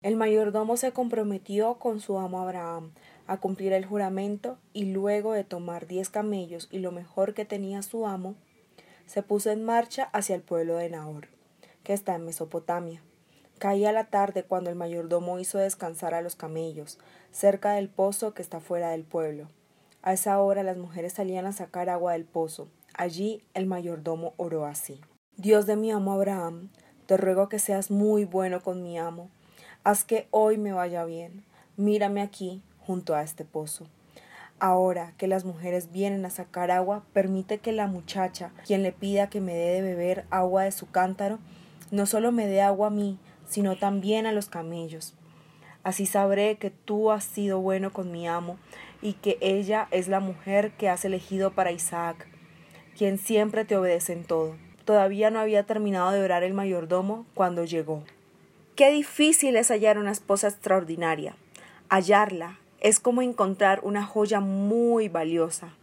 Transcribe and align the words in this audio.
El 0.00 0.14
mayordomo 0.14 0.76
se 0.76 0.92
comprometió 0.92 1.74
con 1.74 1.98
su 1.98 2.18
amo 2.18 2.40
Abraham 2.40 2.92
a 3.26 3.38
cumplir 3.38 3.72
el 3.72 3.84
juramento 3.84 4.56
y 4.72 4.92
luego 4.92 5.32
de 5.32 5.42
tomar 5.42 5.88
diez 5.88 6.08
camellos 6.08 6.68
y 6.70 6.78
lo 6.78 6.92
mejor 6.92 7.34
que 7.34 7.44
tenía 7.44 7.82
su 7.82 8.06
amo, 8.06 8.36
se 9.06 9.24
puso 9.24 9.50
en 9.50 9.64
marcha 9.64 10.04
hacia 10.12 10.36
el 10.36 10.42
pueblo 10.42 10.76
de 10.76 10.88
Nahor, 10.88 11.26
que 11.82 11.94
está 11.94 12.14
en 12.14 12.24
Mesopotamia. 12.24 13.02
Caía 13.58 13.90
la 13.90 14.04
tarde 14.04 14.44
cuando 14.44 14.70
el 14.70 14.76
mayordomo 14.76 15.40
hizo 15.40 15.58
descansar 15.58 16.14
a 16.14 16.22
los 16.22 16.36
camellos, 16.36 17.00
cerca 17.32 17.72
del 17.72 17.88
pozo 17.88 18.34
que 18.34 18.42
está 18.42 18.60
fuera 18.60 18.90
del 18.90 19.02
pueblo. 19.02 19.48
A 20.02 20.12
esa 20.12 20.40
hora 20.40 20.62
las 20.62 20.76
mujeres 20.76 21.14
salían 21.14 21.44
a 21.44 21.52
sacar 21.52 21.88
agua 21.88 22.12
del 22.12 22.24
pozo. 22.24 22.68
Allí 22.94 23.42
el 23.52 23.66
mayordomo 23.66 24.34
oró 24.36 24.64
así. 24.64 25.00
Dios 25.36 25.66
de 25.66 25.74
mi 25.74 25.90
amo 25.90 26.12
Abraham, 26.12 26.70
te 27.06 27.16
ruego 27.16 27.48
que 27.48 27.58
seas 27.58 27.90
muy 27.90 28.24
bueno 28.24 28.62
con 28.62 28.80
mi 28.84 28.96
amo. 28.96 29.28
Haz 29.88 30.04
que 30.04 30.28
hoy 30.32 30.58
me 30.58 30.74
vaya 30.74 31.06
bien. 31.06 31.44
Mírame 31.78 32.20
aquí, 32.20 32.60
junto 32.78 33.14
a 33.14 33.22
este 33.22 33.46
pozo. 33.46 33.86
Ahora 34.60 35.14
que 35.16 35.28
las 35.28 35.46
mujeres 35.46 35.90
vienen 35.92 36.26
a 36.26 36.28
sacar 36.28 36.70
agua, 36.70 37.06
permite 37.14 37.56
que 37.56 37.72
la 37.72 37.86
muchacha, 37.86 38.52
quien 38.66 38.82
le 38.82 38.92
pida 38.92 39.30
que 39.30 39.40
me 39.40 39.54
dé 39.54 39.80
de 39.80 39.80
beber 39.80 40.26
agua 40.28 40.64
de 40.64 40.72
su 40.72 40.90
cántaro, 40.90 41.38
no 41.90 42.04
solo 42.04 42.32
me 42.32 42.46
dé 42.46 42.60
agua 42.60 42.88
a 42.88 42.90
mí, 42.90 43.18
sino 43.46 43.78
también 43.78 44.26
a 44.26 44.32
los 44.32 44.50
camellos. 44.50 45.14
Así 45.84 46.04
sabré 46.04 46.58
que 46.58 46.68
tú 46.68 47.10
has 47.10 47.24
sido 47.24 47.58
bueno 47.58 47.90
con 47.90 48.12
mi 48.12 48.28
amo 48.28 48.58
y 49.00 49.14
que 49.14 49.38
ella 49.40 49.88
es 49.90 50.06
la 50.06 50.20
mujer 50.20 50.72
que 50.72 50.90
has 50.90 51.06
elegido 51.06 51.54
para 51.54 51.72
Isaac, 51.72 52.28
quien 52.94 53.16
siempre 53.16 53.64
te 53.64 53.74
obedece 53.74 54.12
en 54.12 54.24
todo. 54.24 54.54
Todavía 54.84 55.30
no 55.30 55.38
había 55.40 55.62
terminado 55.62 56.10
de 56.10 56.22
orar 56.22 56.42
el 56.42 56.52
mayordomo 56.52 57.24
cuando 57.32 57.64
llegó. 57.64 58.04
Qué 58.78 58.92
difícil 58.92 59.56
es 59.56 59.72
hallar 59.72 59.98
una 59.98 60.12
esposa 60.12 60.46
extraordinaria. 60.46 61.34
Hallarla 61.88 62.60
es 62.78 63.00
como 63.00 63.22
encontrar 63.22 63.80
una 63.82 64.04
joya 64.04 64.38
muy 64.38 65.08
valiosa. 65.08 65.74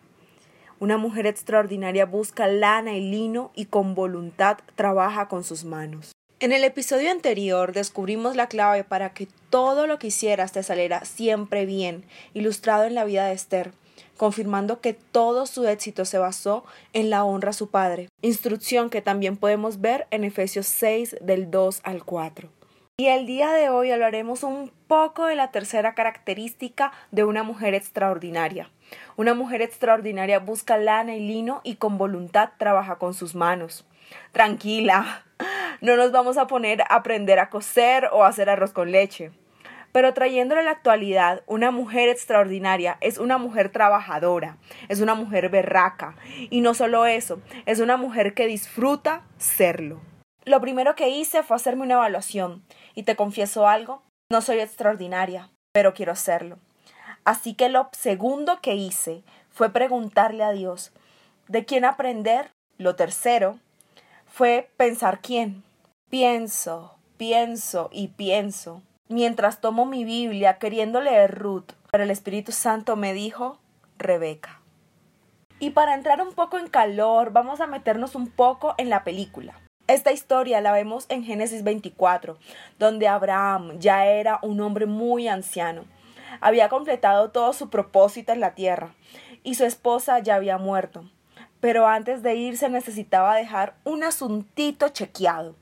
Una 0.79 0.97
mujer 0.97 1.27
extraordinaria 1.27 2.05
busca 2.05 2.47
lana 2.47 2.93
y 2.93 3.01
lino 3.01 3.51
y 3.53 3.65
con 3.65 3.95
voluntad 3.95 4.59
trabaja 4.75 5.27
con 5.27 5.43
sus 5.43 5.65
manos. 5.65 6.13
En 6.39 6.53
el 6.53 6.63
episodio 6.63 7.11
anterior 7.11 7.73
descubrimos 7.73 8.37
la 8.37 8.47
clave 8.47 8.85
para 8.85 9.11
que 9.11 9.27
todo 9.49 9.87
lo 9.87 9.99
que 9.99 10.07
hicieras 10.07 10.53
te 10.53 10.63
saliera 10.63 11.03
siempre 11.03 11.65
bien, 11.65 12.05
ilustrado 12.33 12.85
en 12.85 12.95
la 12.95 13.03
vida 13.03 13.27
de 13.27 13.33
Esther, 13.33 13.73
confirmando 14.15 14.79
que 14.79 14.93
todo 14.93 15.47
su 15.47 15.67
éxito 15.67 16.05
se 16.05 16.17
basó 16.17 16.63
en 16.93 17.09
la 17.09 17.25
honra 17.25 17.49
a 17.49 17.53
su 17.53 17.69
padre, 17.69 18.07
instrucción 18.21 18.89
que 18.89 19.01
también 19.01 19.35
podemos 19.35 19.81
ver 19.81 20.07
en 20.11 20.23
Efesios 20.23 20.67
6 20.67 21.17
del 21.19 21.51
2 21.51 21.81
al 21.83 22.05
4. 22.05 22.54
Y 22.97 23.07
el 23.07 23.25
día 23.25 23.51
de 23.51 23.67
hoy 23.67 23.91
hablaremos 23.91 24.43
un 24.43 24.71
poco 24.87 25.25
de 25.25 25.35
la 25.35 25.51
tercera 25.51 25.95
característica 25.95 26.93
de 27.11 27.25
una 27.25 27.43
mujer 27.43 27.73
extraordinaria. 27.73 28.71
Una 29.17 29.33
mujer 29.33 29.61
extraordinaria 29.61 30.39
busca 30.39 30.77
lana 30.77 31.13
y 31.13 31.19
lino 31.19 31.59
y 31.65 31.75
con 31.75 31.97
voluntad 31.97 32.51
trabaja 32.57 32.95
con 32.95 33.13
sus 33.13 33.35
manos. 33.35 33.85
Tranquila, 34.31 35.25
no 35.81 35.97
nos 35.97 36.13
vamos 36.13 36.37
a 36.37 36.47
poner 36.47 36.83
a 36.83 36.95
aprender 36.95 37.37
a 37.39 37.49
coser 37.49 38.07
o 38.13 38.23
a 38.23 38.29
hacer 38.29 38.49
arroz 38.49 38.71
con 38.71 38.93
leche. 38.93 39.31
Pero 39.91 40.13
trayéndolo 40.13 40.61
a 40.61 40.63
la 40.63 40.71
actualidad, 40.71 41.43
una 41.47 41.71
mujer 41.71 42.07
extraordinaria 42.07 42.97
es 43.01 43.17
una 43.17 43.37
mujer 43.37 43.73
trabajadora, 43.73 44.55
es 44.87 45.01
una 45.01 45.15
mujer 45.15 45.49
berraca. 45.49 46.15
Y 46.49 46.61
no 46.61 46.73
solo 46.73 47.05
eso, 47.05 47.41
es 47.65 47.81
una 47.81 47.97
mujer 47.97 48.33
que 48.33 48.47
disfruta 48.47 49.23
serlo. 49.37 49.99
Lo 50.45 50.61
primero 50.61 50.95
que 50.95 51.09
hice 51.09 51.41
fue 51.41 51.55
hacerme 51.55 51.83
una 51.83 51.95
evaluación. 51.95 52.63
Y 52.93 53.03
te 53.03 53.15
confieso 53.15 53.67
algo, 53.67 54.03
no 54.31 54.41
soy 54.41 54.59
extraordinaria, 54.59 55.49
pero 55.73 55.93
quiero 55.95 56.15
serlo. 56.15 56.59
Así 57.23 57.55
que 57.55 57.69
lo 57.69 57.89
segundo 57.91 58.61
que 58.61 58.75
hice 58.75 59.23
fue 59.49 59.71
preguntarle 59.71 60.43
a 60.43 60.51
Dios 60.51 60.91
de 61.47 61.65
quién 61.65 61.83
aprender. 61.83 62.51
Lo 62.77 62.95
tercero 62.95 63.59
fue 64.27 64.69
pensar 64.77 65.19
quién. 65.19 65.63
Pienso, 66.11 66.95
pienso 67.17 67.89
y 67.91 68.09
pienso. 68.09 68.83
Mientras 69.07 69.61
tomo 69.61 69.85
mi 69.85 70.03
Biblia 70.03 70.59
queriendo 70.59 71.01
leer 71.01 71.39
Ruth, 71.39 71.71
pero 71.91 72.03
el 72.03 72.11
Espíritu 72.11 72.51
Santo 72.51 72.95
me 72.95 73.13
dijo 73.13 73.57
Rebeca. 73.97 74.61
Y 75.59 75.71
para 75.71 75.95
entrar 75.95 76.21
un 76.21 76.33
poco 76.33 76.59
en 76.59 76.67
calor, 76.67 77.31
vamos 77.31 77.61
a 77.61 77.67
meternos 77.67 78.13
un 78.13 78.29
poco 78.29 78.75
en 78.77 78.89
la 78.89 79.03
película. 79.03 79.59
Esta 79.87 80.11
historia 80.11 80.61
la 80.61 80.71
vemos 80.71 81.05
en 81.09 81.23
Génesis 81.23 81.63
24, 81.63 82.37
donde 82.79 83.07
Abraham 83.07 83.79
ya 83.79 84.05
era 84.05 84.39
un 84.41 84.59
hombre 84.61 84.85
muy 84.85 85.27
anciano. 85.27 85.85
Había 86.41 86.69
completado 86.69 87.31
todo 87.31 87.53
su 87.53 87.69
propósito 87.69 88.33
en 88.33 88.39
la 88.39 88.55
tierra 88.55 88.95
y 89.43 89.55
su 89.55 89.63
esposa 89.63 90.19
ya 90.19 90.35
había 90.35 90.57
muerto 90.57 91.05
pero 91.65 91.87
antes 91.87 92.21
de 92.21 92.35
irse 92.35 92.69
necesitaba 92.69 93.35
dejar 93.35 93.73
un 93.85 94.03
asuntito 94.03 94.89
chequeado, 94.89 95.55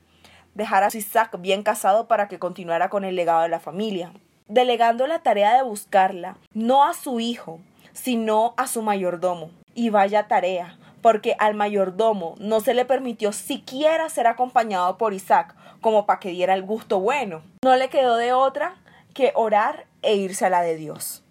dejar 0.54 0.84
a 0.84 0.90
su 0.90 0.98
Isaac 0.98 1.36
bien 1.40 1.62
casado 1.62 2.08
para 2.08 2.28
que 2.28 2.38
continuara 2.38 2.90
con 2.90 3.04
el 3.06 3.16
legado 3.16 3.40
de 3.40 3.48
la 3.48 3.58
familia, 3.58 4.12
delegando 4.46 5.06
la 5.06 5.20
tarea 5.20 5.54
de 5.54 5.62
buscarla, 5.62 6.36
no 6.52 6.84
a 6.84 6.92
su 6.92 7.20
hijo, 7.20 7.58
sino 7.94 8.52
a 8.58 8.66
su 8.66 8.82
mayordomo. 8.82 9.50
Y 9.74 9.88
vaya 9.88 10.28
tarea, 10.28 10.76
porque 11.04 11.36
al 11.38 11.52
mayordomo 11.52 12.34
no 12.38 12.60
se 12.60 12.72
le 12.72 12.86
permitió 12.86 13.32
siquiera 13.32 14.08
ser 14.08 14.26
acompañado 14.26 14.96
por 14.96 15.12
Isaac, 15.12 15.54
como 15.82 16.06
para 16.06 16.18
que 16.18 16.30
diera 16.30 16.54
el 16.54 16.62
gusto 16.62 16.98
bueno. 16.98 17.42
No 17.62 17.76
le 17.76 17.90
quedó 17.90 18.16
de 18.16 18.32
otra 18.32 18.76
que 19.12 19.30
orar 19.34 19.84
e 20.00 20.16
irse 20.16 20.46
a 20.46 20.48
la 20.48 20.62
de 20.62 20.76
Dios. 20.76 21.22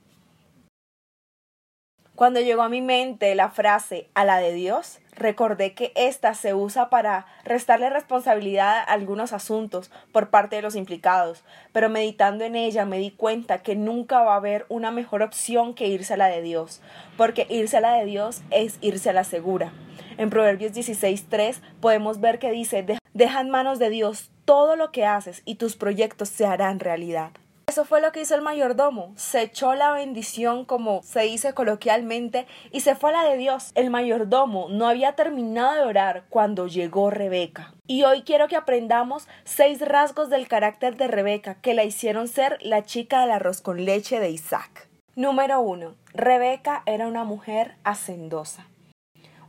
Cuando 2.16 2.40
llegó 2.40 2.62
a 2.62 2.70
mi 2.70 2.82
mente 2.82 3.34
la 3.34 3.50
frase 3.50 4.08
a 4.14 4.24
la 4.24 4.38
de 4.38 4.54
Dios, 4.54 5.00
recordé 5.16 5.74
que 5.74 5.92
ésta 5.96 6.36
se 6.36 6.54
usa 6.54 6.92
para 6.92 7.26
restarle 7.44 7.90
responsabilidad 7.90 8.78
a 8.78 8.84
algunos 8.84 9.34
asuntos 9.34 9.90
por 10.12 10.30
parte 10.30 10.56
de 10.56 10.62
los 10.62 10.76
implicados, 10.76 11.44
pero 11.72 11.90
meditando 11.90 12.44
en 12.46 12.56
ella 12.56 12.86
me 12.86 13.00
di 13.00 13.10
cuenta 13.10 13.64
que 13.64 13.76
nunca 13.76 14.22
va 14.22 14.34
a 14.34 14.38
haber 14.38 14.68
una 14.70 14.92
mejor 14.92 15.24
opción 15.24 15.74
que 15.74 15.88
irse 15.88 16.14
a 16.14 16.18
la 16.18 16.28
de 16.28 16.44
Dios, 16.44 16.82
porque 17.18 17.48
irse 17.50 17.78
a 17.78 17.82
la 17.82 17.94
de 17.94 18.06
Dios 18.06 18.44
es 18.52 18.78
irse 18.82 19.10
a 19.10 19.14
la 19.14 19.24
segura. 19.24 19.74
En 20.20 20.30
Proverbios 20.30 20.72
16.3 20.74 21.62
podemos 21.82 22.22
ver 22.22 22.38
que 22.38 22.52
dice, 22.52 22.86
deja 23.16 23.42
en 23.42 23.50
manos 23.50 23.80
de 23.80 23.90
Dios 23.90 24.30
todo 24.46 24.76
lo 24.76 24.92
que 24.92 25.08
haces 25.08 25.42
y 25.46 25.56
tus 25.56 25.76
proyectos 25.76 26.30
se 26.30 26.46
harán 26.46 26.80
realidad. 26.80 27.32
Eso 27.74 27.86
fue 27.86 28.02
lo 28.02 28.12
que 28.12 28.22
hizo 28.22 28.36
el 28.36 28.44
mayordomo. 28.44 29.14
Se 29.16 29.42
echó 29.42 29.74
la 29.74 29.92
bendición, 29.94 30.64
como 30.64 31.02
se 31.02 31.22
dice 31.22 31.56
coloquialmente, 31.56 32.46
y 32.72 32.82
se 32.82 32.94
fue 32.94 33.10
a 33.10 33.14
la 33.14 33.24
de 33.28 33.36
Dios. 33.36 33.72
El 33.74 33.90
mayordomo 33.90 34.68
no 34.70 34.88
había 34.88 35.14
terminado 35.14 35.74
de 35.74 35.82
orar 35.82 36.26
cuando 36.30 36.68
llegó 36.68 37.10
Rebeca. 37.10 37.74
Y 37.88 38.04
hoy 38.04 38.22
quiero 38.22 38.48
que 38.48 38.58
aprendamos 38.58 39.28
seis 39.44 39.82
rasgos 39.82 40.30
del 40.30 40.48
carácter 40.48 40.98
de 40.98 41.08
Rebeca 41.08 41.56
que 41.56 41.74
la 41.74 41.84
hicieron 41.84 42.28
ser 42.28 42.60
la 42.62 42.84
chica 42.84 43.22
del 43.22 43.32
arroz 43.32 43.62
con 43.62 43.84
leche 43.86 44.20
de 44.20 44.30
Isaac. 44.30 44.88
Número 45.16 45.60
uno. 45.60 45.96
Rebeca 46.14 46.84
era 46.86 47.08
una 47.08 47.24
mujer 47.24 47.74
hacendosa. 47.84 48.68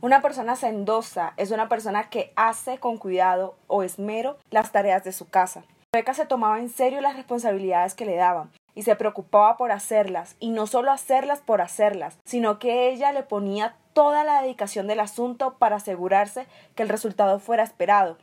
Una 0.01 0.23
persona 0.23 0.53
hacendosa 0.53 1.35
es 1.37 1.51
una 1.51 1.69
persona 1.69 2.09
que 2.09 2.33
hace 2.35 2.79
con 2.79 2.97
cuidado 2.97 3.55
o 3.67 3.83
esmero 3.83 4.37
las 4.49 4.71
tareas 4.71 5.03
de 5.03 5.11
su 5.11 5.29
casa. 5.29 5.63
Rebeca 5.95 6.13
se 6.13 6.25
tomaba 6.25 6.59
en 6.59 6.67
serio 6.67 6.99
las 6.99 7.15
responsabilidades 7.15 7.93
que 7.93 8.05
le 8.05 8.17
daban 8.17 8.51
y 8.75 8.81
se 8.81 8.97
preocupaba 8.97 9.55
por 9.55 9.71
hacerlas, 9.71 10.35
y 10.41 10.49
no 10.49 10.67
solo 10.67 10.91
hacerlas 10.91 11.39
por 11.39 11.61
hacerlas, 11.61 12.17
sino 12.25 12.59
que 12.59 12.89
ella 12.89 13.13
le 13.13 13.23
ponía 13.23 13.77
toda 13.93 14.25
la 14.25 14.41
dedicación 14.41 14.87
del 14.87 14.99
asunto 14.99 15.53
para 15.53 15.77
asegurarse 15.77 16.47
que 16.75 16.83
el 16.83 16.89
resultado 16.89 17.39
fuera 17.39 17.63
esperado. 17.63 18.17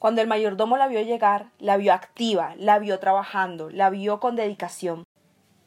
Cuando 0.00 0.20
el 0.20 0.26
mayordomo 0.26 0.76
la 0.76 0.88
vio 0.88 1.00
llegar, 1.00 1.46
la 1.60 1.76
vio 1.76 1.92
activa, 1.92 2.54
la 2.56 2.80
vio 2.80 2.98
trabajando, 2.98 3.70
la 3.70 3.88
vio 3.88 4.18
con 4.18 4.34
dedicación. 4.34 5.04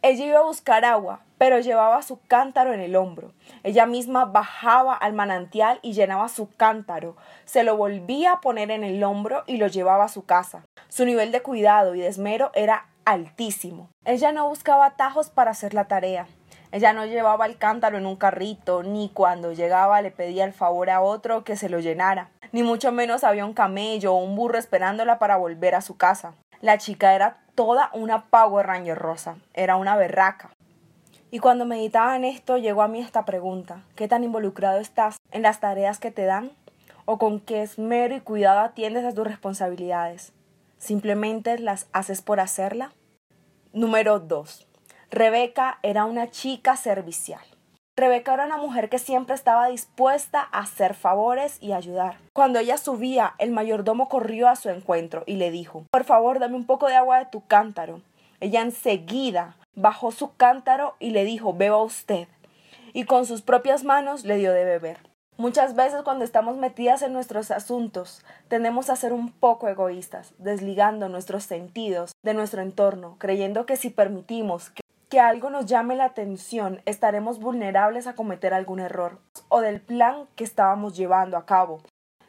Ella 0.02 0.26
iba 0.26 0.40
a 0.40 0.44
buscar 0.44 0.84
agua, 0.84 1.22
pero 1.46 1.60
llevaba 1.60 2.02
su 2.02 2.20
cántaro 2.28 2.74
en 2.74 2.80
el 2.80 2.96
hombro. 2.96 3.32
Ella 3.62 3.86
misma 3.86 4.26
bajaba 4.26 4.96
al 4.96 5.14
manantial 5.14 5.78
y 5.84 5.94
llenaba 5.94 6.28
su 6.28 6.50
cántaro, 6.50 7.18
se 7.46 7.64
lo 7.64 7.78
volvía 7.78 8.32
a 8.32 8.42
poner 8.42 8.72
en 8.72 8.84
el 8.84 9.04
hombro 9.04 9.44
y 9.46 9.58
lo 9.58 9.68
llevaba 9.68 10.06
a 10.06 10.10
su 10.10 10.26
casa. 10.26 10.64
Su 10.88 11.06
nivel 11.06 11.32
de 11.32 11.44
cuidado 11.44 11.94
y 11.94 12.00
de 12.00 12.08
esmero 12.08 12.50
era 12.56 12.88
altísimo. 13.06 13.90
Ella 14.06 14.32
no 14.32 14.50
buscaba 14.50 14.88
atajos 14.88 15.30
para 15.30 15.52
hacer 15.52 15.76
la 15.76 15.86
tarea. 15.86 16.26
Ella 16.72 16.94
no 16.94 17.06
llevaba 17.06 17.46
el 17.46 17.60
cántaro 17.60 18.00
en 18.00 18.08
un 18.08 18.16
carrito, 18.16 18.82
ni 18.82 19.10
cuando 19.10 19.54
llegaba 19.54 20.02
le 20.02 20.10
pedía 20.10 20.46
el 20.46 20.54
favor 20.54 20.90
a 20.90 21.02
otro 21.02 21.44
que 21.44 21.58
se 21.58 21.70
lo 21.70 21.80
llenara, 21.80 22.32
ni 22.54 22.64
mucho 22.64 22.92
menos 22.92 23.24
había 23.24 23.46
un 23.46 23.54
camello 23.54 24.16
o 24.16 24.24
un 24.24 24.36
burro 24.36 24.58
esperándola 24.58 25.20
para 25.20 25.38
volver 25.38 25.76
a 25.76 25.82
su 25.82 25.96
casa. 25.96 26.34
La 26.62 26.80
chica 26.80 27.14
era 27.14 27.38
toda 27.54 27.92
una 27.94 28.24
Power 28.24 28.66
Ranger 28.66 28.98
rosa, 28.98 29.36
era 29.54 29.76
una 29.76 29.96
berraca. 29.96 30.55
Y 31.36 31.40
cuando 31.40 31.66
meditaba 31.66 32.16
en 32.16 32.24
esto 32.24 32.56
llegó 32.56 32.82
a 32.82 32.88
mí 32.88 33.02
esta 33.02 33.26
pregunta, 33.26 33.84
¿qué 33.98 34.08
tan 34.08 34.24
involucrado 34.24 34.80
estás 34.80 35.18
en 35.34 35.42
las 35.42 35.60
tareas 35.60 36.00
que 36.00 36.10
te 36.10 36.24
dan? 36.24 36.52
¿O 37.04 37.18
con 37.18 37.42
qué 37.42 37.62
esmero 37.62 38.16
y 38.16 38.22
cuidado 38.22 38.62
atiendes 38.62 39.04
a 39.04 39.14
tus 39.14 39.28
responsabilidades? 39.28 40.32
¿Simplemente 40.78 41.60
las 41.60 41.88
haces 41.92 42.22
por 42.22 42.40
hacerla? 42.40 42.94
Número 43.74 44.22
2. 44.22 44.66
Rebeca 45.12 45.80
era 45.84 46.06
una 46.06 46.32
chica 46.32 46.78
servicial. 46.78 47.44
Rebeca 47.98 48.34
era 48.36 48.46
una 48.46 48.56
mujer 48.56 48.88
que 48.88 48.98
siempre 48.98 49.36
estaba 49.36 49.68
dispuesta 49.68 50.48
a 50.54 50.60
hacer 50.60 50.94
favores 50.94 51.58
y 51.60 51.74
ayudar. 51.74 52.16
Cuando 52.32 52.60
ella 52.60 52.78
subía, 52.78 53.36
el 53.40 53.52
mayordomo 53.52 54.08
corrió 54.08 54.48
a 54.48 54.56
su 54.56 54.70
encuentro 54.70 55.24
y 55.26 55.36
le 55.36 55.52
dijo, 55.52 55.84
por 55.92 56.06
favor, 56.06 56.40
dame 56.40 56.56
un 56.56 56.66
poco 56.66 56.88
de 56.88 56.96
agua 56.96 57.20
de 57.20 57.26
tu 57.26 57.46
cántaro. 57.46 58.00
Ella 58.40 58.62
enseguida 58.62 59.58
bajó 59.76 60.12
su 60.12 60.36
cántaro 60.36 60.96
y 61.00 61.12
le 61.12 61.26
dijo, 61.26 61.54
beba 61.54 61.82
usted. 61.82 62.28
Y 62.94 63.04
con 63.06 63.26
sus 63.26 63.42
propias 63.42 63.84
manos 63.84 64.24
le 64.26 64.38
dio 64.38 64.54
de 64.54 64.66
beber. 64.66 65.00
Muchas 65.38 65.76
veces 65.76 66.02
cuando 66.04 66.24
estamos 66.24 66.56
metidas 66.56 67.02
en 67.02 67.12
nuestros 67.12 67.52
asuntos, 67.52 68.24
tendemos 68.48 68.90
a 68.90 68.96
ser 68.96 69.12
un 69.12 69.34
poco 69.34 69.68
egoístas, 69.68 70.34
desligando 70.38 71.10
nuestros 71.10 71.44
sentidos 71.44 72.14
de 72.24 72.34
nuestro 72.34 72.62
entorno, 72.62 73.18
creyendo 73.20 73.66
que 73.66 73.76
si 73.76 73.90
permitimos 73.90 74.72
que 75.10 75.20
algo 75.20 75.50
nos 75.50 75.66
llame 75.66 75.98
la 75.98 76.06
atención, 76.06 76.82
estaremos 76.86 77.40
vulnerables 77.40 78.08
a 78.08 78.16
cometer 78.16 78.54
algún 78.54 78.80
error 78.80 79.20
o 79.50 79.60
del 79.60 79.82
plan 79.82 80.28
que 80.36 80.46
estábamos 80.46 80.96
llevando 80.96 81.36
a 81.36 81.46
cabo. 81.46 81.82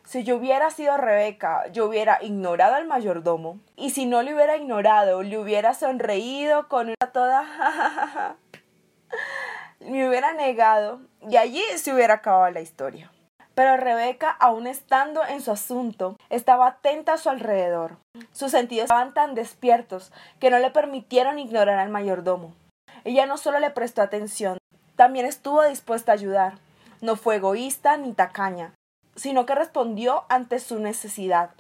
Si 0.07 0.23
yo 0.23 0.37
hubiera 0.37 0.71
sido 0.71 0.97
Rebeca, 0.97 1.67
yo 1.73 1.87
hubiera 1.87 2.23
ignorado 2.23 2.77
al 2.77 2.87
mayordomo. 2.87 3.59
Y 3.75 3.91
si 3.91 4.07
no 4.07 4.23
le 4.23 4.35
hubiera 4.35 4.57
ignorado, 4.57 5.25
le 5.25 5.37
hubiera 5.37 5.75
sonreído 5.75 6.69
con 6.69 6.87
una 6.87 7.13
toda... 7.13 8.37
me 9.81 10.09
hubiera 10.09 10.33
negado 10.33 11.01
y 11.29 11.37
allí 11.37 11.61
se 11.75 11.93
hubiera 11.93 12.15
acabado 12.15 12.49
la 12.53 12.61
historia. 12.61 13.11
Pero 13.57 13.77
Rebeca, 13.77 14.31
aún 14.31 14.69
estando 14.69 15.25
en 15.25 15.43
su 15.43 15.51
asunto, 15.51 16.17
estaba 16.31 16.69
atenta 16.69 17.15
a 17.15 17.19
su 17.19 17.29
alrededor. 17.29 17.97
Sus 18.31 18.53
sentidos 18.53 18.85
estaban 18.85 19.13
tan 19.13 19.35
despiertos 19.35 20.13
que 20.39 20.51
no 20.51 20.61
le 20.61 20.71
permitieron 20.71 21.41
ignorar 21.41 21.81
al 21.81 21.89
mayordomo. 21.89 22.55
Ella 23.03 23.27
no 23.27 23.39
solo 23.39 23.59
le 23.59 23.71
prestó 23.71 24.03
atención, 24.03 24.59
también 24.95 25.27
estuvo 25.27 25.65
dispuesta 25.65 26.13
a 26.13 26.15
ayudar. 26.15 26.59
No 27.01 27.17
fue 27.17 27.37
egoísta 27.37 27.97
ni 27.97 28.13
tacaña, 28.13 28.73
sino 29.17 29.47
que 29.47 29.55
respondió 29.55 30.25
ante 30.29 30.61
su 30.61 30.79
necesidad, 30.79 31.51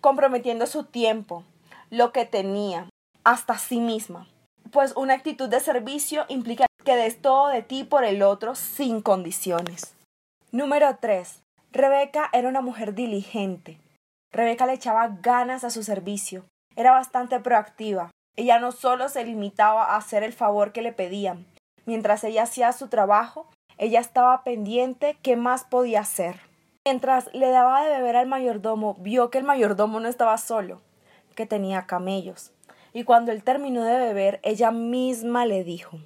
comprometiendo 0.00 0.66
su 0.66 0.84
tiempo, 0.84 1.44
lo 1.90 2.12
que 2.12 2.26
tenía, 2.26 2.88
hasta 3.22 3.56
sí 3.58 3.78
misma. 3.78 4.28
Pues 4.72 4.94
una 4.96 5.14
actitud 5.14 5.48
de 5.48 5.60
servicio 5.60 6.24
implica 6.28 6.66
que 6.84 6.96
des 6.96 7.22
todo 7.22 7.48
de 7.48 7.62
ti 7.62 7.84
por 7.84 8.04
el 8.04 8.22
otro 8.22 8.54
sin 8.54 9.00
condiciones. 9.00 9.94
Número 10.50 10.96
3. 11.00 11.40
Rebeca 11.72 12.30
era 12.32 12.48
una 12.48 12.60
mujer 12.60 12.94
diligente. 12.94 13.78
Rebeca 14.32 14.66
le 14.66 14.74
echaba 14.74 15.08
ganas 15.22 15.64
a 15.64 15.70
su 15.70 15.82
servicio. 15.82 16.44
Era 16.76 16.92
bastante 16.92 17.40
proactiva. 17.40 18.10
Ella 18.36 18.58
no 18.58 18.72
solo 18.72 19.08
se 19.08 19.24
limitaba 19.24 19.84
a 19.84 19.96
hacer 19.96 20.22
el 20.22 20.32
favor 20.32 20.72
que 20.72 20.82
le 20.82 20.92
pedían. 20.92 21.46
Mientras 21.86 22.24
ella 22.24 22.44
hacía 22.44 22.72
su 22.72 22.88
trabajo, 22.88 23.48
ella 23.78 24.00
estaba 24.00 24.42
pendiente 24.44 25.16
qué 25.22 25.36
más 25.36 25.64
podía 25.64 26.00
hacer. 26.00 26.40
Mientras 26.86 27.30
le 27.32 27.48
daba 27.48 27.82
de 27.82 27.96
beber 27.96 28.14
al 28.14 28.26
mayordomo, 28.26 28.94
vio 29.00 29.30
que 29.30 29.38
el 29.38 29.44
mayordomo 29.44 30.00
no 30.00 30.08
estaba 30.08 30.36
solo, 30.36 30.82
que 31.34 31.46
tenía 31.46 31.86
camellos. 31.86 32.52
Y 32.92 33.04
cuando 33.04 33.32
él 33.32 33.42
terminó 33.42 33.84
de 33.84 33.96
beber, 33.96 34.38
ella 34.42 34.70
misma 34.70 35.46
le 35.46 35.64
dijo 35.64 35.98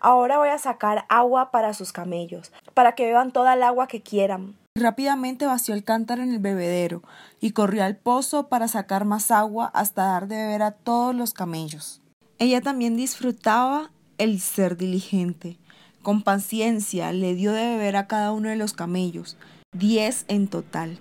Ahora 0.00 0.38
voy 0.38 0.48
a 0.48 0.58
sacar 0.58 1.04
agua 1.08 1.52
para 1.52 1.72
sus 1.72 1.92
camellos, 1.92 2.52
para 2.74 2.96
que 2.96 3.06
beban 3.06 3.30
toda 3.30 3.54
el 3.54 3.62
agua 3.62 3.86
que 3.86 4.02
quieran. 4.02 4.56
Rápidamente 4.74 5.46
vació 5.46 5.72
el 5.72 5.84
cántaro 5.84 6.24
en 6.24 6.32
el 6.32 6.40
bebedero 6.40 7.04
y 7.40 7.52
corrió 7.52 7.84
al 7.84 7.96
pozo 7.96 8.48
para 8.48 8.66
sacar 8.66 9.04
más 9.04 9.30
agua 9.30 9.70
hasta 9.72 10.06
dar 10.06 10.26
de 10.26 10.34
beber 10.34 10.62
a 10.62 10.72
todos 10.72 11.14
los 11.14 11.32
camellos. 11.32 12.02
Ella 12.40 12.60
también 12.60 12.96
disfrutaba 12.96 13.92
el 14.18 14.40
ser 14.40 14.76
diligente. 14.76 15.58
Con 16.02 16.22
paciencia 16.22 17.12
le 17.12 17.36
dio 17.36 17.52
de 17.52 17.68
beber 17.68 17.94
a 17.94 18.08
cada 18.08 18.32
uno 18.32 18.48
de 18.48 18.56
los 18.56 18.72
camellos, 18.72 19.38
diez 19.74 20.24
en 20.28 20.48
total, 20.48 20.98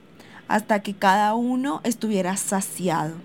hasta 0.48 0.82
que 0.82 0.94
cada 0.94 1.36
uno 1.36 1.80
estuviera 1.84 2.36
saciado. 2.38 3.16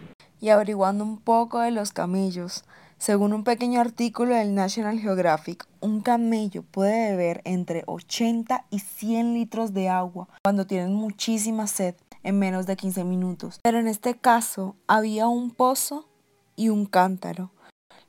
Y 0.41 0.51
averiguando 0.51 1.03
un 1.03 1.19
poco 1.19 1.59
de 1.59 1.73
los 1.73 1.93
camellos, 1.93 2.65
según 2.99 3.33
un 3.33 3.45
pequeño 3.45 3.81
artículo 3.81 4.35
del 4.35 4.55
National 4.55 5.01
Geographic, 5.01 5.67
un 5.81 6.01
camello 6.01 6.63
puede 6.63 7.11
beber 7.11 7.43
entre 7.45 7.83
80 7.87 8.65
y 8.71 8.81
100 8.81 9.35
litros 9.35 9.73
de 9.73 9.89
agua 9.89 10.29
cuando 10.43 10.67
tienen 10.67 10.95
muchísima 10.95 11.67
sed 11.67 11.95
en 12.23 12.39
menos 12.39 12.67
de 12.67 12.77
15 12.77 13.05
minutos. 13.05 13.61
Pero 13.63 13.79
en 13.79 13.89
este 13.89 14.15
caso 14.15 14.77
había 14.87 15.29
un 15.29 15.51
pozo 15.51 16.09
y 16.57 16.69
un 16.69 16.87
cántaro. 16.87 17.51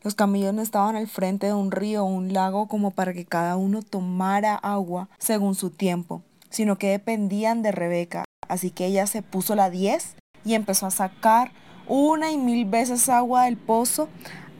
Los 0.02 0.16
camellos 0.16 0.54
no 0.54 0.62
estaban 0.62 0.96
al 0.96 1.08
frente 1.08 1.48
de 1.48 1.54
un 1.54 1.72
río 1.72 2.04
o 2.04 2.08
un 2.08 2.34
lago 2.34 2.68
como 2.68 2.92
para 2.92 3.14
que 3.14 3.26
cada 3.26 3.58
uno 3.58 3.82
tomara 3.82 4.56
agua 4.56 5.10
según 5.20 5.56
su 5.56 5.70
tiempo, 5.70 6.24
sino 6.50 6.78
que 6.78 6.90
dependían 6.90 7.62
de 7.62 7.72
Rebeca. 7.72 8.26
Así 8.48 8.72
que 8.72 8.86
ella 8.86 9.08
se 9.08 9.22
puso 9.22 9.56
la 9.56 9.70
10 9.70 10.16
y 10.44 10.54
empezó 10.56 10.88
a 10.88 10.92
sacar 10.92 11.52
una 11.88 12.32
y 12.32 12.38
mil 12.38 12.66
veces 12.66 13.10
agua 13.10 13.46
del 13.46 13.58
pozo 13.58 14.10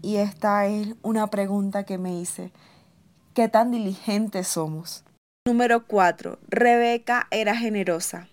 Y 0.00 0.16
esta 0.16 0.66
es 0.66 0.94
una 1.02 1.26
pregunta 1.28 1.84
que 1.84 1.98
me 1.98 2.20
hice. 2.20 2.52
¿Qué 3.34 3.48
tan 3.48 3.72
diligentes 3.72 4.46
somos? 4.46 5.04
Número 5.46 5.86
4. 5.86 6.38
Rebeca 6.48 7.26
era 7.30 7.56
generosa. 7.56 8.28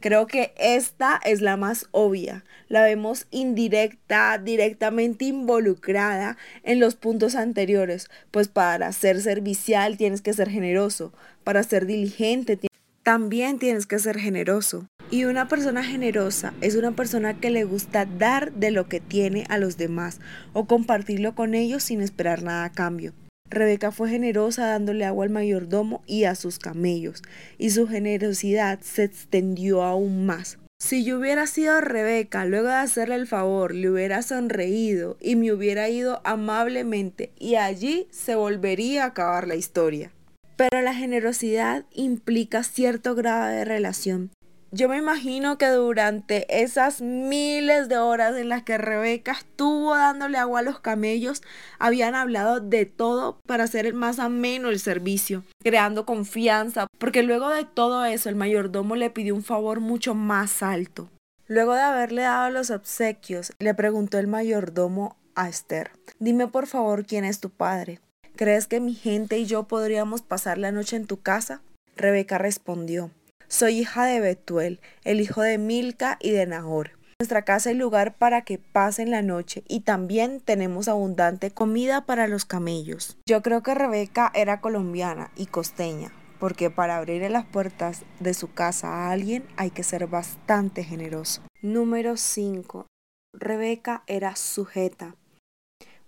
Creo 0.00 0.26
que 0.26 0.54
esta 0.56 1.20
es 1.24 1.42
la 1.42 1.56
más 1.58 1.86
obvia. 1.90 2.44
La 2.68 2.82
vemos 2.82 3.26
indirecta, 3.30 4.38
directamente 4.38 5.26
involucrada 5.26 6.38
en 6.62 6.80
los 6.80 6.94
puntos 6.94 7.34
anteriores. 7.34 8.08
Pues 8.30 8.48
para 8.48 8.90
ser 8.92 9.20
servicial 9.20 9.98
tienes 9.98 10.22
que 10.22 10.32
ser 10.32 10.48
generoso. 10.48 11.12
Para 11.44 11.62
ser 11.62 11.84
diligente 11.84 12.58
también 13.02 13.58
tienes 13.58 13.86
que 13.86 13.98
ser 13.98 14.18
generoso. 14.18 14.86
Y 15.10 15.24
una 15.24 15.48
persona 15.48 15.82
generosa 15.82 16.54
es 16.60 16.76
una 16.76 16.92
persona 16.92 17.38
que 17.38 17.50
le 17.50 17.64
gusta 17.64 18.06
dar 18.06 18.52
de 18.52 18.70
lo 18.70 18.88
que 18.88 19.00
tiene 19.00 19.44
a 19.48 19.58
los 19.58 19.76
demás 19.76 20.20
o 20.52 20.66
compartirlo 20.66 21.34
con 21.34 21.54
ellos 21.54 21.82
sin 21.82 22.00
esperar 22.00 22.42
nada 22.42 22.64
a 22.64 22.72
cambio. 22.72 23.12
Rebeca 23.50 23.90
fue 23.90 24.08
generosa 24.08 24.66
dándole 24.66 25.04
agua 25.04 25.24
al 25.24 25.30
mayordomo 25.30 26.02
y 26.06 26.24
a 26.24 26.36
sus 26.36 26.58
camellos, 26.58 27.22
y 27.58 27.70
su 27.70 27.88
generosidad 27.88 28.80
se 28.80 29.04
extendió 29.04 29.82
aún 29.82 30.24
más. 30.24 30.58
Si 30.78 31.04
yo 31.04 31.18
hubiera 31.18 31.46
sido 31.46 31.80
Rebeca, 31.80 32.46
luego 32.46 32.68
de 32.68 32.74
hacerle 32.74 33.16
el 33.16 33.26
favor, 33.26 33.74
le 33.74 33.90
hubiera 33.90 34.22
sonreído 34.22 35.18
y 35.20 35.36
me 35.36 35.52
hubiera 35.52 35.90
ido 35.90 36.22
amablemente, 36.24 37.32
y 37.38 37.56
allí 37.56 38.06
se 38.10 38.34
volvería 38.36 39.04
a 39.04 39.08
acabar 39.08 39.46
la 39.46 39.56
historia. 39.56 40.12
Pero 40.56 40.80
la 40.80 40.94
generosidad 40.94 41.84
implica 41.92 42.62
cierto 42.62 43.14
grado 43.14 43.48
de 43.48 43.64
relación. 43.64 44.30
Yo 44.72 44.88
me 44.88 44.98
imagino 44.98 45.58
que 45.58 45.66
durante 45.66 46.62
esas 46.62 47.00
miles 47.00 47.88
de 47.88 47.98
horas 47.98 48.36
en 48.36 48.48
las 48.48 48.62
que 48.62 48.78
Rebeca 48.78 49.32
estuvo 49.32 49.96
dándole 49.96 50.38
agua 50.38 50.60
a 50.60 50.62
los 50.62 50.78
camellos, 50.78 51.42
habían 51.80 52.14
hablado 52.14 52.60
de 52.60 52.86
todo 52.86 53.40
para 53.48 53.64
hacer 53.64 53.92
más 53.94 54.20
ameno 54.20 54.68
el 54.68 54.78
servicio, 54.78 55.42
creando 55.60 56.06
confianza, 56.06 56.86
porque 56.98 57.24
luego 57.24 57.48
de 57.48 57.64
todo 57.64 58.04
eso 58.04 58.28
el 58.28 58.36
mayordomo 58.36 58.94
le 58.94 59.10
pidió 59.10 59.34
un 59.34 59.42
favor 59.42 59.80
mucho 59.80 60.14
más 60.14 60.62
alto. 60.62 61.08
Luego 61.48 61.74
de 61.74 61.80
haberle 61.80 62.22
dado 62.22 62.50
los 62.50 62.70
obsequios, 62.70 63.52
le 63.58 63.74
preguntó 63.74 64.18
el 64.20 64.28
mayordomo 64.28 65.16
a 65.34 65.48
Esther, 65.48 65.90
dime 66.20 66.46
por 66.46 66.68
favor 66.68 67.04
quién 67.04 67.24
es 67.24 67.40
tu 67.40 67.50
padre. 67.50 67.98
¿Crees 68.36 68.68
que 68.68 68.78
mi 68.78 68.94
gente 68.94 69.36
y 69.36 69.46
yo 69.46 69.64
podríamos 69.64 70.22
pasar 70.22 70.58
la 70.58 70.70
noche 70.70 70.94
en 70.94 71.06
tu 71.06 71.20
casa? 71.20 71.60
Rebeca 71.96 72.38
respondió, 72.38 73.10
soy 73.50 73.80
hija 73.80 74.06
de 74.06 74.20
Betuel, 74.20 74.80
el 75.04 75.20
hijo 75.20 75.42
de 75.42 75.58
Milca 75.58 76.16
y 76.20 76.30
de 76.30 76.46
Nahor. 76.46 76.92
nuestra 77.18 77.42
casa 77.42 77.70
hay 77.70 77.76
lugar 77.76 78.16
para 78.16 78.42
que 78.42 78.58
pasen 78.58 79.10
la 79.10 79.22
noche 79.22 79.64
y 79.68 79.80
también 79.80 80.40
tenemos 80.40 80.88
abundante 80.88 81.50
comida 81.50 82.06
para 82.06 82.28
los 82.28 82.44
camellos. 82.46 83.18
Yo 83.26 83.42
creo 83.42 83.62
que 83.62 83.74
Rebeca 83.74 84.30
era 84.34 84.60
colombiana 84.60 85.32
y 85.36 85.46
costeña, 85.46 86.12
porque 86.38 86.70
para 86.70 86.96
abrir 86.96 87.28
las 87.28 87.44
puertas 87.44 88.04
de 88.20 88.34
su 88.34 88.52
casa 88.54 88.88
a 88.88 89.10
alguien 89.10 89.44
hay 89.56 89.70
que 89.70 89.82
ser 89.82 90.06
bastante 90.06 90.84
generoso. 90.84 91.42
Número 91.60 92.16
5. 92.16 92.86
Rebeca 93.34 94.04
era 94.06 94.36
sujeta. 94.36 95.16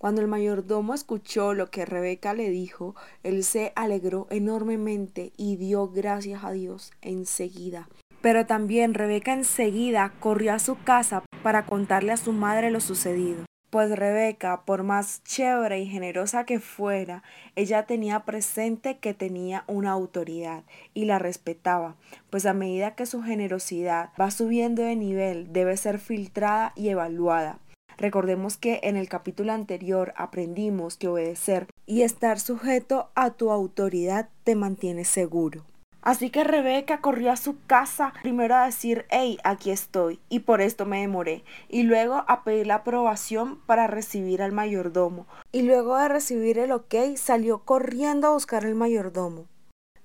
Cuando 0.03 0.21
el 0.21 0.27
mayordomo 0.27 0.95
escuchó 0.95 1.55
lo 1.55 1.71
que 1.71 1.87
Rebeca 1.87 2.35
le 2.35 2.51
dijo, 2.51 2.97
él 3.23 3.45
se 3.45 3.73
alegró 3.77 4.27
enormemente 4.31 5.33
y 5.37 5.55
dio 5.55 5.91
gracias 5.91 6.43
a 6.43 6.51
Dios 6.51 6.91
enseguida. 7.03 7.89
Pero 8.21 8.45
también 8.45 8.95
Rebeca 8.95 9.33
enseguida 9.33 10.13
corrió 10.19 10.55
a 10.55 10.59
su 10.59 10.77
casa 10.83 11.23
para 11.45 11.67
contarle 11.67 12.11
a 12.11 12.17
su 12.17 12.33
madre 12.33 12.73
lo 12.73 12.81
sucedido. 12.81 13.45
Pues 13.71 13.97
Rebeca, 13.97 14.63
por 14.65 14.83
más 14.83 15.23
chévere 15.23 15.79
y 15.79 15.87
generosa 15.87 16.47
que 16.47 16.59
fuera, 16.59 17.23
ella 17.55 17.85
tenía 17.85 18.25
presente 18.25 18.99
que 18.99 19.15
tenía 19.15 19.63
una 19.69 19.93
autoridad 19.93 20.65
y 20.95 21.05
la 21.05 21.21
respetaba, 21.21 21.95
pues 22.29 22.45
a 22.45 22.55
medida 22.55 22.97
que 22.97 23.07
su 23.07 23.23
generosidad 23.23 24.11
va 24.21 24.33
subiendo 24.33 24.83
de 24.83 24.97
nivel, 24.97 25.53
debe 25.53 25.77
ser 25.77 26.01
filtrada 26.01 26.73
y 26.75 26.89
evaluada. 26.89 27.61
Recordemos 28.03 28.57
que 28.57 28.81
en 28.83 28.97
el 28.97 29.09
capítulo 29.09 29.53
anterior 29.53 30.13
aprendimos 30.17 30.97
que 30.97 31.07
obedecer 31.07 31.69
y 31.87 32.03
estar 32.03 32.41
sujeto 32.41 33.11
a 33.15 33.31
tu 33.31 33.53
autoridad 33.53 34.29
te 34.43 34.57
mantiene 34.57 35.05
seguro. 35.05 35.65
Así 36.01 36.31
que 36.31 36.43
Rebeca 36.43 37.01
corrió 37.01 37.31
a 37.31 37.37
su 37.37 37.65
casa 37.69 38.13
primero 38.21 38.57
a 38.57 38.67
decir, 38.67 39.07
hey, 39.09 39.39
aquí 39.45 39.71
estoy, 39.71 40.19
y 40.29 40.41
por 40.41 40.61
esto 40.61 40.85
me 40.85 41.01
demoré, 41.01 41.45
y 41.69 41.85
luego 41.85 42.25
a 42.27 42.43
pedir 42.43 42.67
la 42.67 42.75
aprobación 42.75 43.61
para 43.67 43.87
recibir 43.87 44.43
al 44.43 44.51
mayordomo, 44.51 45.29
y 45.53 45.63
luego 45.63 45.97
de 45.97 46.09
recibir 46.09 46.59
el 46.59 46.73
ok 46.73 47.15
salió 47.15 47.61
corriendo 47.61 48.27
a 48.27 48.33
buscar 48.33 48.67
al 48.67 48.75
mayordomo. 48.75 49.47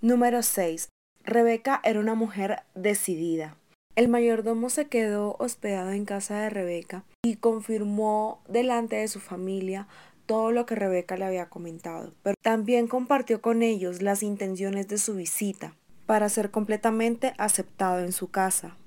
Número 0.01 0.43
6. 0.43 0.89
Rebeca 1.23 1.81
era 1.83 1.99
una 1.99 2.13
mujer 2.13 2.61
decidida. 2.75 3.57
El 3.97 4.09
mayordomo 4.09 4.69
se 4.69 4.85
quedó 4.85 5.35
hospedado 5.39 5.89
en 5.89 6.05
casa 6.05 6.39
de 6.39 6.51
Rebeca 6.51 7.03
y 7.23 7.37
confirmó 7.37 8.43
delante 8.47 8.97
de 8.97 9.07
su 9.07 9.19
familia 9.19 9.87
todo 10.27 10.51
lo 10.51 10.67
que 10.67 10.75
Rebeca 10.75 11.17
le 11.17 11.25
había 11.25 11.49
comentado, 11.49 12.13
pero 12.21 12.35
también 12.43 12.85
compartió 12.85 13.41
con 13.41 13.63
ellos 13.63 14.03
las 14.03 14.21
intenciones 14.21 14.87
de 14.87 14.99
su 14.99 15.15
visita 15.15 15.73
para 16.05 16.29
ser 16.29 16.51
completamente 16.51 17.33
aceptado 17.39 18.01
en 18.01 18.11
su 18.11 18.29
casa. 18.29 18.77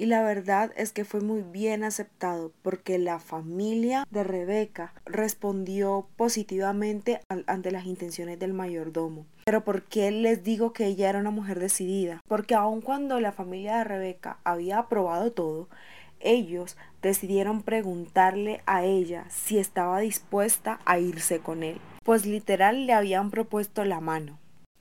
Y 0.00 0.06
la 0.06 0.22
verdad 0.22 0.72
es 0.76 0.92
que 0.92 1.04
fue 1.04 1.20
muy 1.20 1.42
bien 1.42 1.84
aceptado 1.84 2.52
porque 2.62 2.98
la 2.98 3.18
familia 3.18 4.06
de 4.10 4.24
Rebeca 4.24 4.94
respondió 5.04 6.08
positivamente 6.16 7.20
ante 7.28 7.70
las 7.70 7.84
intenciones 7.84 8.38
del 8.38 8.54
mayordomo. 8.54 9.26
Pero 9.44 9.62
¿por 9.62 9.82
qué 9.82 10.10
les 10.10 10.42
digo 10.42 10.72
que 10.72 10.86
ella 10.86 11.10
era 11.10 11.18
una 11.18 11.30
mujer 11.30 11.60
decidida? 11.60 12.22
Porque 12.26 12.54
aun 12.54 12.80
cuando 12.80 13.20
la 13.20 13.32
familia 13.32 13.76
de 13.76 13.84
Rebeca 13.84 14.38
había 14.42 14.78
aprobado 14.78 15.32
todo, 15.32 15.68
ellos 16.18 16.78
decidieron 17.02 17.60
preguntarle 17.60 18.62
a 18.64 18.86
ella 18.86 19.26
si 19.28 19.58
estaba 19.58 20.00
dispuesta 20.00 20.80
a 20.86 20.98
irse 20.98 21.40
con 21.40 21.62
él, 21.62 21.78
pues 22.04 22.24
literal 22.24 22.86
le 22.86 22.94
habían 22.94 23.30
propuesto 23.30 23.84
la 23.84 24.00
mano, 24.00 24.38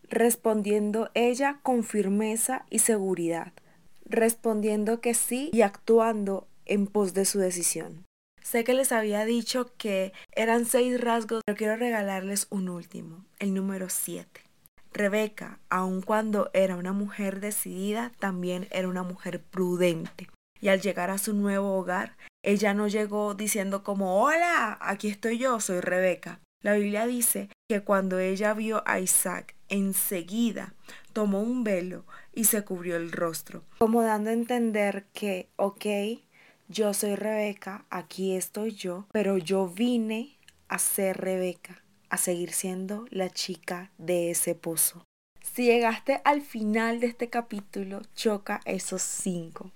respondiendo 0.07 1.09
ella 1.13 1.59
con 1.61 1.83
firmeza 1.83 2.63
y 2.69 2.79
seguridad 2.79 3.51
respondiendo 4.09 4.99
que 4.99 5.13
sí 5.13 5.49
y 5.53 5.61
actuando 5.61 6.47
en 6.65 6.87
pos 6.87 7.13
de 7.13 7.25
su 7.25 7.39
decisión. 7.39 8.05
Sé 8.41 8.63
que 8.63 8.73
les 8.73 8.91
había 8.91 9.25
dicho 9.25 9.71
que 9.77 10.11
eran 10.31 10.65
seis 10.65 10.99
rasgos, 10.99 11.41
pero 11.45 11.57
quiero 11.57 11.75
regalarles 11.75 12.47
un 12.49 12.69
último, 12.69 13.25
el 13.37 13.53
número 13.53 13.89
siete. 13.89 14.41
Rebeca, 14.91 15.59
aun 15.69 16.01
cuando 16.01 16.49
era 16.53 16.75
una 16.75 16.93
mujer 16.93 17.41
decidida, 17.41 18.11
también 18.19 18.67
era 18.71 18.87
una 18.87 19.03
mujer 19.03 19.41
prudente. 19.41 20.29
Y 20.61 20.69
al 20.69 20.81
llegar 20.81 21.11
a 21.11 21.19
su 21.19 21.33
nuevo 21.33 21.77
hogar, 21.77 22.17
ella 22.43 22.73
no 22.73 22.87
llegó 22.87 23.35
diciendo 23.35 23.83
como, 23.83 24.21
hola, 24.23 24.77
aquí 24.81 25.07
estoy 25.07 25.37
yo, 25.37 25.59
soy 25.59 25.79
Rebeca. 25.79 26.39
La 26.61 26.73
Biblia 26.73 27.05
dice 27.05 27.49
que 27.69 27.81
cuando 27.81 28.19
ella 28.19 28.53
vio 28.53 28.83
a 28.85 28.99
Isaac, 28.99 29.55
enseguida 29.69 30.73
tomó 31.13 31.41
un 31.41 31.63
velo 31.63 32.05
y 32.33 32.45
se 32.45 32.63
cubrió 32.63 32.97
el 32.97 33.11
rostro, 33.11 33.63
como 33.77 34.01
dando 34.01 34.29
a 34.29 34.33
entender 34.33 35.05
que, 35.13 35.49
ok, 35.55 35.85
yo 36.67 36.93
soy 36.93 37.15
Rebeca, 37.15 37.85
aquí 37.89 38.35
estoy 38.35 38.71
yo, 38.71 39.07
pero 39.11 39.37
yo 39.37 39.67
vine 39.67 40.37
a 40.67 40.77
ser 40.77 41.17
Rebeca, 41.17 41.83
a 42.09 42.17
seguir 42.17 42.51
siendo 42.51 43.05
la 43.09 43.29
chica 43.29 43.91
de 43.97 44.31
ese 44.31 44.55
pozo. 44.55 45.03
Si 45.41 45.65
llegaste 45.65 46.21
al 46.25 46.41
final 46.41 46.99
de 46.99 47.07
este 47.07 47.29
capítulo, 47.29 48.01
choca 48.13 48.61
esos 48.65 49.01
cinco. 49.01 49.71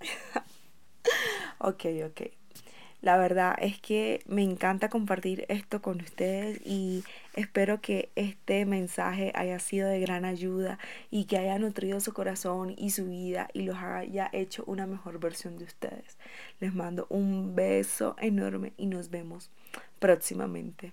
ok, 1.58 1.84
ok. 2.06 2.22
La 3.00 3.16
verdad 3.16 3.56
es 3.58 3.80
que 3.80 4.22
me 4.26 4.44
encanta 4.44 4.88
compartir 4.88 5.44
esto 5.48 5.82
con 5.82 6.00
ustedes 6.00 6.60
y 6.64 7.02
espero 7.34 7.80
que 7.80 8.10
este 8.16 8.64
mensaje 8.66 9.32
haya 9.34 9.58
sido 9.58 9.88
de 9.88 10.00
gran 10.00 10.24
ayuda 10.24 10.78
y 11.10 11.24
que 11.24 11.38
haya 11.38 11.58
nutrido 11.58 12.00
su 12.00 12.12
corazón 12.12 12.74
y 12.76 12.90
su 12.90 13.06
vida 13.06 13.48
y 13.52 13.62
los 13.62 13.76
haya 13.76 14.28
hecho 14.32 14.64
una 14.66 14.86
mejor 14.86 15.18
versión 15.18 15.58
de 15.58 15.64
ustedes. 15.64 16.18
Les 16.60 16.74
mando 16.74 17.06
un 17.08 17.54
beso 17.54 18.16
enorme 18.18 18.72
y 18.76 18.86
nos 18.86 19.10
vemos 19.10 19.50
próximamente. 19.98 20.92